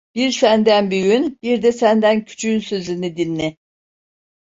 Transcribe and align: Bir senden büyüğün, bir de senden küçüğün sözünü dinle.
Bir 0.15 0.31
senden 0.31 0.91
büyüğün, 0.91 1.39
bir 1.43 1.61
de 1.61 1.71
senden 1.71 2.25
küçüğün 2.25 2.59
sözünü 2.59 3.17
dinle. 3.17 3.57